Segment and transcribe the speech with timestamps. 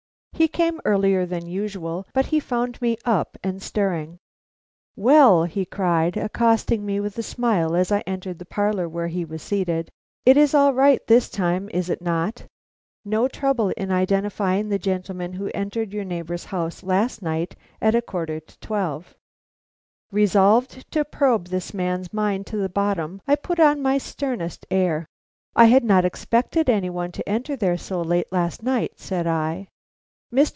[0.33, 4.17] He came earlier than usual, but he found me up and stirring.
[4.95, 9.23] "Well," he cried, accosting me with a smile as I entered the parlor where he
[9.23, 9.91] was seated,
[10.25, 12.43] "it is all right this time, is it not?
[13.05, 18.01] No trouble in identifying the gentleman who entered your neighbor's house last night at a
[18.01, 19.13] quarter to twelve?"
[20.11, 25.05] Resolved to probe this man's mind to the bottom, I put on my sternest air.
[25.55, 29.67] "I had not expected any one to enter there so late last night," said I.
[30.33, 30.47] "Mr.